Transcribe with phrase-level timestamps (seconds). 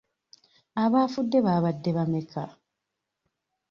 [0.83, 2.43] Abaafudde baabadde bameka?